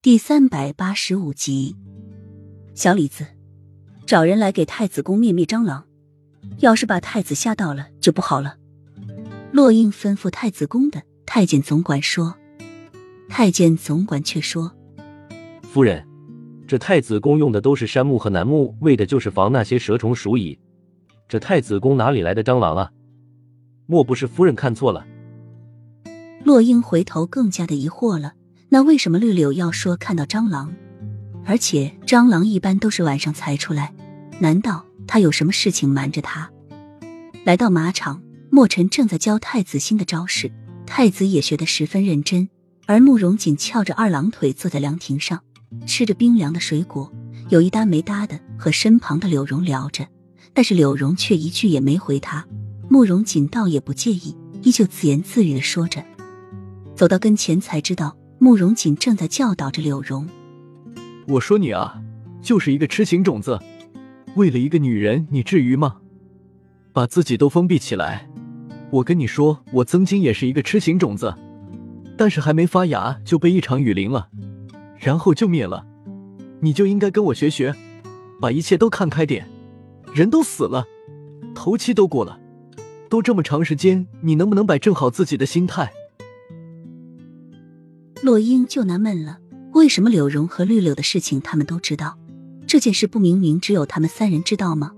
[0.00, 1.74] 第三百八十五集，
[2.72, 3.26] 小李子，
[4.06, 5.86] 找人来给太子宫灭灭蟑螂。
[6.58, 8.58] 要是把太子吓到了，就不好了。
[9.50, 12.36] 洛英吩咐太子宫的太监总管说。
[13.28, 14.72] 太监总管却说
[15.68, 16.06] ：“夫人，
[16.68, 20.56] 这太子宫用的都是杉木和楠木，为的就是防那些蛇虫鼠蚁。
[21.26, 22.92] 这太子宫哪里来的蟑螂啊？
[23.86, 25.04] 莫不是夫人看错了？”
[26.44, 28.34] 洛英回头更加的疑惑了。
[28.70, 30.72] 那为什么绿柳要说看到蟑螂？
[31.44, 33.94] 而且蟑螂一般都是晚上才出来，
[34.40, 36.50] 难道他有什么事情瞒着他？
[37.44, 40.52] 来到马场，墨尘正在教太子新的招式，
[40.84, 42.48] 太子也学得十分认真。
[42.84, 45.42] 而慕容锦翘着二郎腿坐在凉亭上，
[45.86, 47.10] 吃着冰凉的水果，
[47.48, 50.06] 有一搭没搭的和身旁的柳荣聊着，
[50.52, 52.46] 但是柳荣却一句也没回他。
[52.88, 56.02] 慕容锦倒也不介意，依旧自言自语的说着。
[56.94, 60.28] 走到跟前才知道，慕容锦正在教导着柳荣
[61.26, 62.00] ：“我说你啊，
[62.40, 63.58] 就是一个痴情种子，
[64.36, 65.96] 为了一个女人，你至于吗？
[66.92, 68.28] 把自己都封闭起来。
[68.90, 71.34] 我跟你说，我曾经也是一个痴情种子。”
[72.16, 74.28] 但是还没发芽就被一场雨淋了，
[74.96, 75.84] 然后就灭了。
[76.60, 77.74] 你就应该跟我学学，
[78.40, 79.48] 把一切都看开点。
[80.14, 80.84] 人都死了，
[81.54, 82.40] 头七都过了，
[83.08, 85.92] 都这么长时间，你能不能摆正好自己的心态？
[88.22, 89.38] 洛英就纳闷了，
[89.72, 92.18] 为什么柳荣和绿柳的事情他们都知道？
[92.66, 94.92] 这件事不明明只有他们三人知道吗？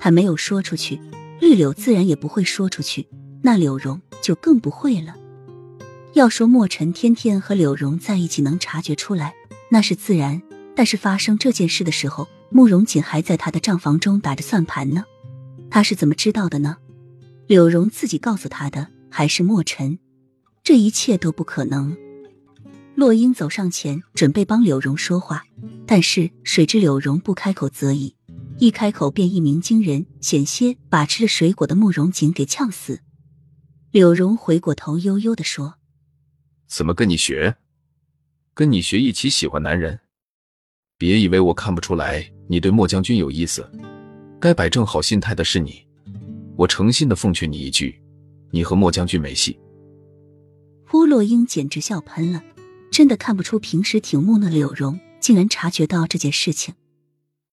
[0.00, 1.00] 他没有说出去，
[1.40, 3.06] 绿柳自然也不会说出去，
[3.42, 5.14] 那柳荣就更不会了。
[6.14, 9.34] 要说墨尘天天和柳荣在一起能察觉出来，
[9.70, 10.42] 那是自然。
[10.74, 15.04] 但是发生这件事的时候，慕容锦还在他的账房中打着算盘呢。
[15.70, 16.76] 他是怎么知道的呢？
[17.46, 19.98] 柳荣自己告诉他的，还是墨尘？
[20.62, 21.96] 这一切都不可能。
[22.98, 25.44] 洛英走上前，准备帮柳荣说话，
[25.86, 28.16] 但是谁知柳荣不开口则已，
[28.58, 32.98] 一开口便一鸣惊人，险些把吃着水果的慕容锦给呛死。
[33.92, 35.76] 柳荣回过头，悠悠的说。
[36.66, 37.58] 怎么跟你学？
[38.52, 40.00] 跟你学一起喜欢男人？
[40.96, 43.64] 别以为我看不出来你对莫将军有意思。
[44.40, 45.86] 该摆正好心态的是你。
[46.56, 48.02] 我诚心的奉劝你一句，
[48.50, 49.56] 你和莫将军没戏。
[50.84, 52.42] 呼洛英简直笑喷了，
[52.90, 56.74] 真的看不出平时挺木讷的柳荣竟然察觉到这件事情。